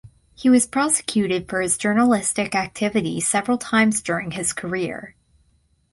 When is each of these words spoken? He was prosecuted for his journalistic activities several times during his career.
He 0.33 0.49
was 0.49 0.65
prosecuted 0.65 1.47
for 1.47 1.61
his 1.61 1.77
journalistic 1.77 2.55
activities 2.55 3.27
several 3.27 3.59
times 3.59 4.01
during 4.01 4.31
his 4.31 4.51
career. 4.51 5.13